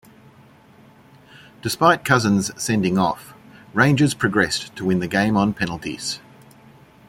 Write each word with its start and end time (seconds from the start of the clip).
Despite 1.61 2.03
Cousin's 2.03 2.49
sending 2.59 2.97
off, 2.97 3.35
Rangers 3.75 4.15
progressed 4.15 4.75
to 4.77 4.85
win 4.85 4.97
the 4.97 5.07
game 5.07 5.37
on 5.37 5.53
penalties. 5.53 6.19